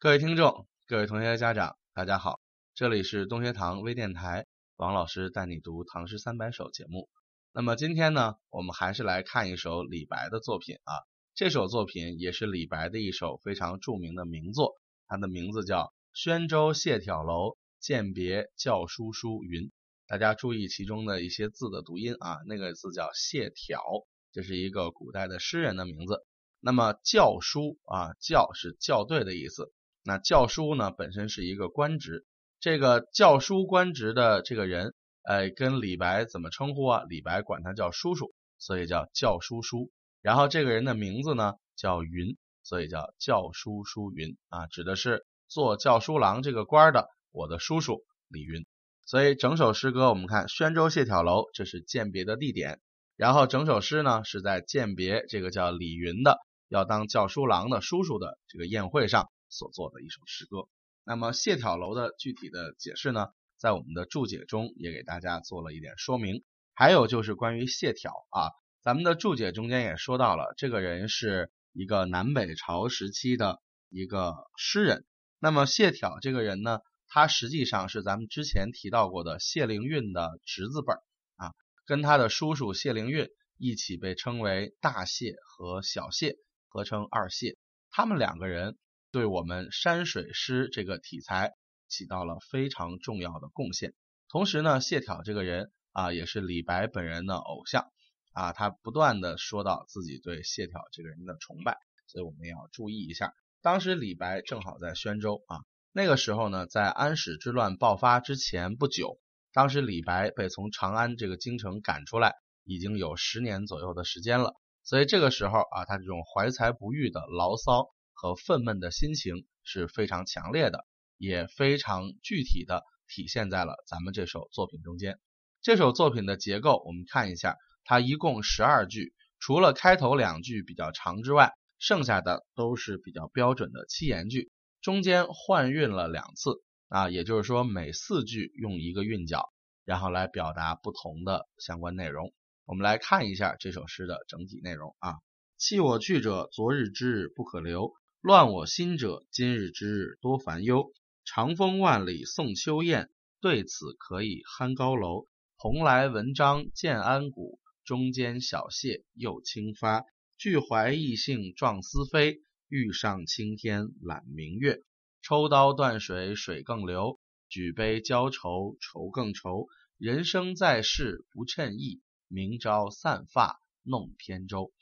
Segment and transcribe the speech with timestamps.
[0.00, 2.38] 各位听众、各位同学、家长，大家好，
[2.72, 7.08] 这里是东学堂微电台，王老师带你读《唐诗三百首》节目。
[7.52, 10.94] 那么今天呢，我们还是来看一首李白的作品啊。
[11.34, 14.76] 这首作品也是李白的一首非常著名的名作，
[15.08, 19.62] 它的名字叫《宣州谢眺楼饯别校书书云》。
[20.06, 26.24] 大家注意其中的一些字的读音啊，那个字叫谢眺，这是一个古代的诗人的名字。
[26.60, 29.72] 那么校书啊，校是校对的意思。
[30.08, 32.24] 那教书呢，本身是一个官职，
[32.60, 37.02] 这个教书官职的这个人，呃，跟李白怎么称呼啊？
[37.10, 39.90] 李白管他叫叔叔，所以叫教书叔。
[40.22, 48.64] 然后这个人的名字呢叫云，所以叫教书叔云啊，指的是做教书郎这个官的我的叔叔李云。
[49.04, 52.80] 所以整首诗歌我们看宣州谢眺楼，这是饯别的地点。
[53.14, 56.38] 然后整首诗呢是在饯别这个叫李云的
[56.70, 59.28] 要当教书郎的叔叔的这个宴会上。
[59.50, 60.68] 所做的一首诗歌。
[61.04, 66.44] 那么谢眺楼的具体的解释呢，在我们的注解中也给大家做了一点说明。
[66.74, 75.06] 还有就是关于谢眺啊，咱们的注解中间也说到了，这个人是一个南北朝时期的一个诗人。
[75.38, 81.02] 那么谢眺这个人呢，他实际上是咱们之前提到过的谢灵运的侄子辈儿
[81.36, 81.54] 啊，
[81.86, 86.36] 跟他的叔叔谢灵运一起被称为大谢和小谢，
[86.68, 87.56] 合称二谢。
[87.90, 88.76] 他们两个人。
[89.18, 91.54] 对我们山水诗这个题材
[91.88, 93.92] 起到了非常重要的贡献。
[94.28, 97.90] 同时呢，谢眺这个人啊，也是李白本人的偶像
[98.32, 103.32] 啊，他不断的说到自己对谢眺这个人的崇拜，所以我们也要注意一下。
[103.60, 109.18] 当时李白正好在宣州啊，那个时候呢，在安史之乱爆发之前不久，
[109.52, 117.88] 当时李白被从长安这个京城赶出来，已经有十年左右的时间了，所以这个时候啊，他这种怀才不遇的牢骚。
[118.20, 120.84] 和愤懑的心情是非常强烈的，
[121.18, 125.20] 也非常具体的体现在了咱们这首作品中间。
[125.62, 134.50] 这首作品的结构，我们看一下，它一共十二句，除了开头两句比较长之外，剩下的都是比较标准的七言句，
[134.80, 139.48] 中间换韵了两次啊，也就是说每四句用一个韵脚，
[139.84, 142.34] 然后来表达不同的相关内容。
[142.64, 145.14] 我们来看一下这首诗的整体内容啊，
[145.56, 147.92] 弃我去者，昨日之日不可留。
[148.20, 150.92] 乱我心者，今日之日多烦忧。
[151.24, 155.28] 长风万里送秋雁，对此可以酣高楼。
[155.56, 160.04] 蓬莱文章建安骨，中间小谢又清发。
[160.36, 164.82] 俱怀逸兴壮思飞，欲上青天揽明月。
[165.22, 169.68] 抽刀断水水更流，举杯浇愁愁更愁。
[169.96, 174.72] 人生在世不称意，明朝散发弄扁舟。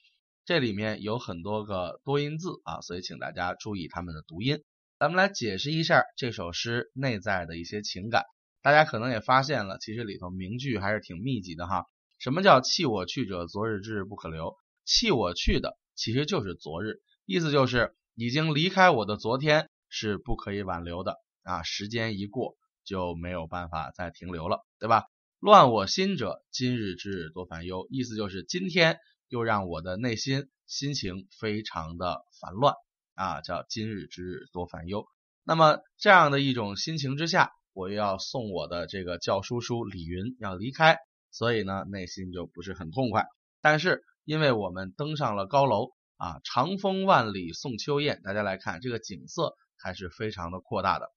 [0.47, 4.63] 这里面有很多个多音字啊，所以请大家注意它们的读音。
[4.97, 8.23] 咱们来解释一下这首诗内在的一些情感。
[8.63, 11.87] 大家可能也发现了，其实里头名句还是挺密集的哈。
[12.21, 14.55] 什么叫弃我去者，昨日之日不可留？
[14.85, 21.65] 弃我去的其实就是昨日，意思就是已经离开我的昨天是不可以挽留的啊。
[21.65, 25.07] 时间一过就没有办法再停留了，对吧？
[25.41, 28.97] 乱我心者，今日之日多烦忧，意思就是今天。
[29.29, 32.75] 又让我的内心心情非常的烦乱
[33.15, 35.07] 啊，叫今日之日多烦忧。
[35.45, 40.99] 那么这样的一种心情之下，我又要送我的这个教书叔李云要离开，
[41.31, 43.27] 所以呢内心就不是很痛快。
[43.61, 51.13] 但是因为我们登上了高楼啊，长风万里送秋雁，大家来看这个景色还是非常的扩大的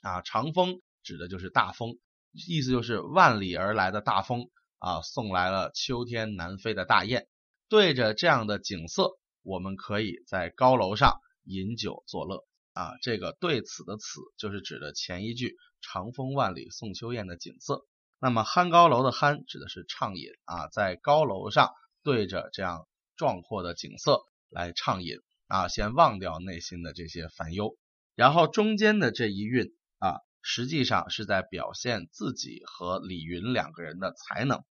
[0.00, 0.20] 啊。
[0.22, 1.98] 长风指的就是大风，
[2.32, 7.26] 意思就是万里而来的大风啊，送来了秋天南飞的大雁。
[7.72, 9.12] 对着这样的景色，
[9.42, 12.44] 我们可以在高楼上饮酒作乐
[12.74, 12.98] 啊。
[13.00, 17.86] 这个对此的此就是指的前一句“长风万里送秋雁”的景色。
[18.20, 21.70] 那么酣高楼的酣指的是畅饮啊，在高楼上
[22.02, 25.16] 对着这样壮阔的景色来畅饮
[25.46, 27.78] 啊，先忘掉内心的这些烦忧。
[28.14, 34.62] 然后中间的这一韵啊，实际上是在表现自己和李云两个人的才能。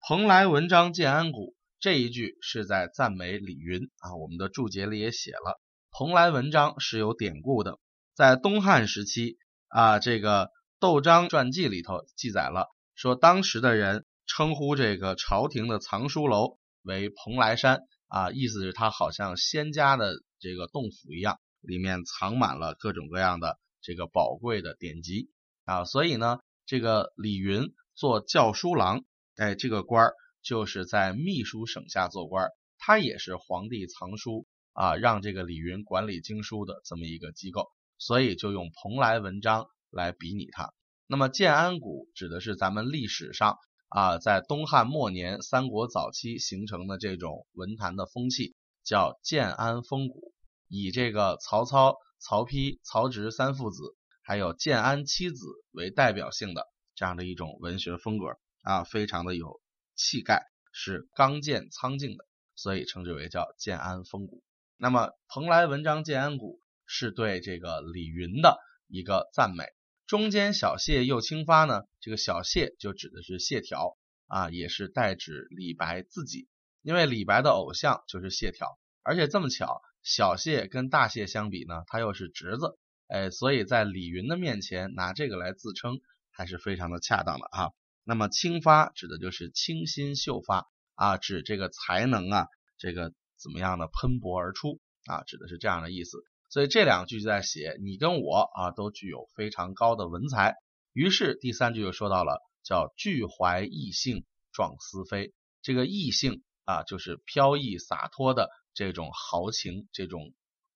[0.00, 1.54] 蓬莱文章建安骨。
[1.80, 5.60] 这一句是在赞美李云啊，我们的注解里也写了，
[5.92, 7.78] 蓬莱文章是有典故的，
[8.16, 9.38] 在东汉时期
[9.68, 12.66] 啊，这个窦章传记里头记载了，
[12.96, 25.30] 说当时的人称呼这个朝廷的藏书楼为蓬莱山啊，意思是它好像仙家的这个洞府一样，里面藏满了各种各样的这个宝贵的典籍
[25.64, 29.04] 啊，所以呢，这个李云做教书郎，
[29.36, 30.14] 哎，这个官儿。
[30.48, 32.48] 就是在秘书省下做官，
[32.78, 37.68] 他也是皇帝藏书啊，让这个李云管理经书的这么一个机构。
[37.98, 40.72] 所以就用蓬莱文章来比拟它。
[41.06, 43.58] 那么建安骨指的是咱们历史上
[43.88, 48.54] 啊，在东汉末年、三国早期形成的这种文坛的风气，
[48.84, 50.32] 叫建安风骨，
[50.68, 53.82] 以这个曹操、曹丕、曹植三父子，
[54.22, 56.62] 还有建安七子为代表性的
[56.94, 58.26] 这样的一种文学风格
[58.62, 59.60] 啊，非常的有
[59.98, 62.24] 气概，是刚健苍劲的，
[62.54, 64.42] 所以称之为叫建安风骨。
[64.78, 68.56] 那么蓬莱文章建安骨是对这个李云的
[68.86, 69.64] 一个赞美。
[70.06, 71.82] 中间小谢又清发呢？
[72.00, 76.48] 这个小谢就指的是谢条啊，也是代指李白自己，
[76.80, 82.78] 因为李白的偶像就是谢条，而且这么巧，小谢跟大谢相比呢，他又是侄子，
[83.08, 87.70] 哎，所以在李云的面前拿这个来自称，还是非常的恰当的啊。
[88.08, 90.64] 那么清发指的就是清新秀发
[90.94, 92.46] 啊，指这个才能啊，
[92.78, 96.16] 这个怎么样的喷薄而出啊，指的是这样的意思。
[96.48, 100.54] 所以这两句就在写你跟我啊都具有非常高的文采。
[100.94, 110.32] 于是第三句又说到了叫俱怀逸兴壮思飞，这个逸兴啊就是飘逸洒脱的这种豪情，这种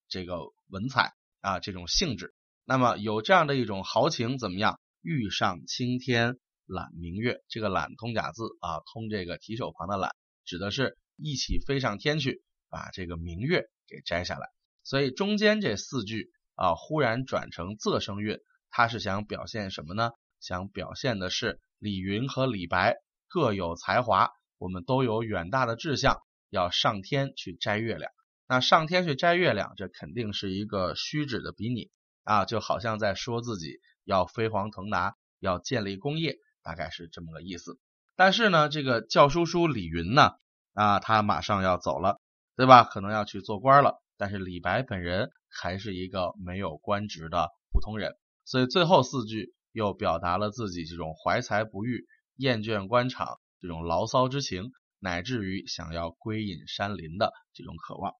[0.06, 0.36] 这个
[0.68, 2.34] 文采啊这种性质。
[2.66, 4.78] 那么有这样的一种豪情怎么样？
[5.00, 10.12] 欲上青天揽明月，这个揽通假字啊，通这个提手旁的揽，
[10.44, 14.48] 指的是一起飞上天去，把这个明月给摘下来。
[14.84, 20.10] 所以中间这四句啊，忽然转成仄声韵，它是想表现什么呢？
[20.40, 22.96] 想表现的是李云和李白
[23.28, 26.20] 各有才华，我们都有远大的志向，
[26.50, 28.10] 要上天去摘月亮。
[28.48, 31.90] 那上天去摘月亮，这肯定是一个虚指的比拟
[32.24, 37.78] 啊，就好像在说自己要飞黄腾达，要建立功业，大概是这么个意思。
[38.16, 40.32] 但是呢，这个教书叔李云呢，
[40.74, 42.20] 啊，他马上要走了，
[42.56, 42.84] 对吧？
[42.84, 44.02] 可能要去做官了。
[44.16, 52.06] 但是李白本人还是一个没有官职的普通人，所以最后四句又表达了自己这种怀才不遇、
[52.36, 54.70] 厌倦官场这种牢骚之情，
[55.00, 58.14] 乃至于想要归隐山林的这种渴望，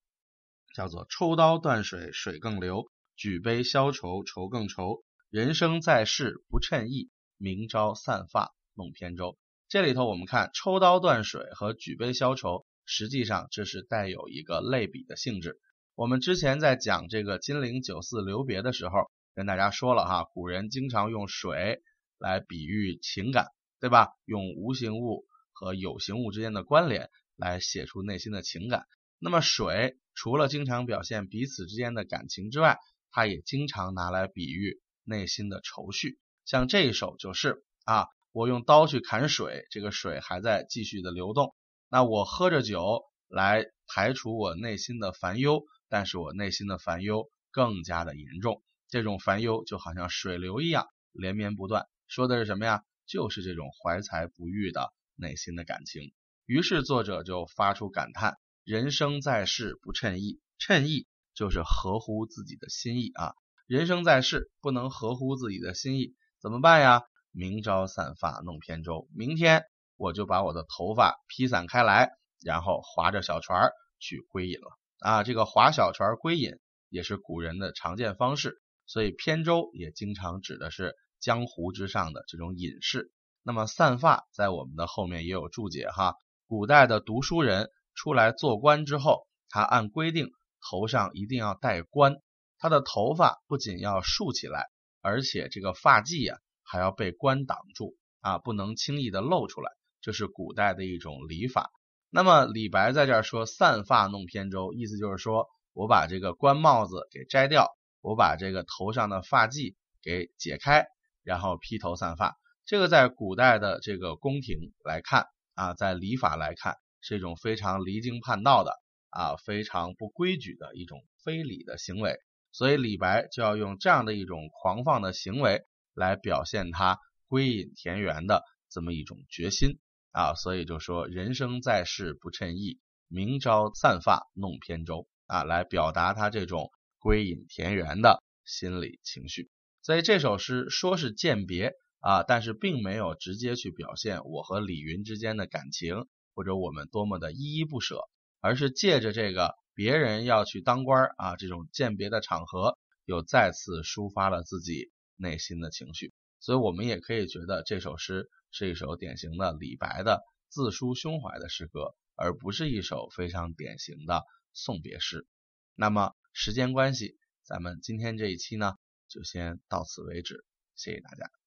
[0.75, 7.11] 叫做抽刀断水水更流，举杯消愁愁更愁，人生在世不称意，
[7.43, 9.37] 明朝散发弄扁舟。
[9.69, 15.59] 这里头我们看抽刀断水和举杯消愁，实际上这是带有一个类比的性质。
[15.97, 21.83] 我们之前在讲这个金陵酒肆留别的时候，跟大家说了哈，古人经常用水
[22.17, 23.49] 来比喻情感，
[23.81, 24.11] 对吧？
[24.25, 28.87] 用无形物和有形物之间的关联来写出内心的情感。
[29.19, 32.79] 那么水除了经常表现彼此之间的感情之外，
[33.11, 36.21] 它也经常拿来比喻内心的愁绪。
[36.44, 41.55] 像这一首就是啊，我用刀去砍水，这个水还在继续的流动。
[41.89, 45.65] 那我喝着酒来排除我内心的烦忧。
[45.89, 52.83] 但是我内心的烦忧更加的严重，这种烦忧就好像水流一样连绵不断，说的是什么呀？
[53.05, 56.15] 就是这种怀才不遇的内心的感情。
[56.47, 63.35] 于是作者就发出感叹：人生在世不称意，称意就是合乎自己的心意啊。
[63.67, 67.05] 人生在世不能合乎自己的心意，怎么办呀？
[67.31, 69.62] 明朝散发弄扁舟，明天
[69.97, 72.11] 我就把我的头发披散开来，
[72.44, 74.77] 然后划着小船去归隐了。
[74.99, 76.59] 啊，这个划小船归隐
[76.89, 83.13] 也是古人的常见方式，所以扁舟也经常指的是江湖之上的这种隐士。
[83.44, 86.17] 那么散发在我们的后面也有注解哈。
[86.49, 90.32] 古代的读书人出来做官之后，他按规定
[90.69, 92.17] 头上一定要戴冠，
[92.58, 94.67] 他的头发不仅要竖起来，
[95.03, 101.71] 而且这个发髻呀还要被冠挡住啊，不能轻易的露出来，这是古代的一种礼法。
[102.09, 107.69] 那么李白在这儿说“散发弄扁舟”，意思就是说我把这个官帽子给摘掉，
[108.01, 110.87] 我把这个头上的发髻给解开，
[111.23, 112.37] 然后披头散发。
[112.65, 118.73] 这个在古代的这个宫廷来看啊，在礼法来看是一种非常离经叛道的
[119.11, 122.19] 啊，非常不规矩的一种非礼的行为。
[122.53, 125.63] 所以李白就要用这样的一种狂放的行为
[125.94, 129.79] 来表现他归隐田园的这么一种决心。
[130.13, 132.79] 啊，所以就说人生在世不称意，
[133.09, 139.51] 明朝散发弄扁舟啊，来表达他这种归隐田园的心理情绪。
[139.81, 148.01] 所以这首诗说是饯别啊，但是并没有直接去表现我和李云之间的感情，或者我们多么的依依不舍，
[148.43, 156.13] 而是借着这个别人要去当官啊这种饯别的场合，又再次抒发了自己内心的情绪。
[156.41, 158.29] 所以我们也可以觉得这首诗。
[158.55, 160.20] 是一首典型的李白的
[160.51, 165.27] 自抒胸怀的诗歌，而不是一首非常典型的送别诗。
[165.75, 168.75] 那么时间关系，咱们今天这一期呢
[169.08, 170.44] 就先到此为止，
[170.77, 171.42] 谢谢大家。